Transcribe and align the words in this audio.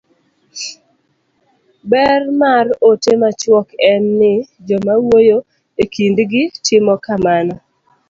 ber 1.89 2.21
mar 2.41 2.65
ote 2.89 3.11
machuok 3.21 3.67
en 3.91 4.03
ni 4.19 4.33
joma 4.67 4.93
wuoyo 5.07 5.37
e 5.81 5.83
kindgi 5.93 6.41
timo 6.65 6.93
kamano 7.05 7.55